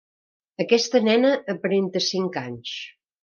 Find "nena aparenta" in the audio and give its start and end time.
1.09-2.03